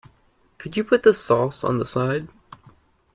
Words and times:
Could 0.57 0.75
you 0.75 0.83
put 0.83 1.03
the 1.03 1.13
sauce 1.13 1.63
on 1.63 1.77
the 1.77 1.85
side? 1.85 2.27